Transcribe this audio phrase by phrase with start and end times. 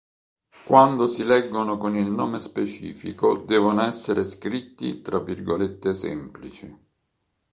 [0.65, 6.75] Quando si leggono con il nome specifico devono essere scritti tra virgolette semplici.